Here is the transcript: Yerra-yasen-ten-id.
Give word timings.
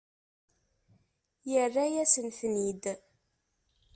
Yerra-yasen-ten-id. 1.51 2.83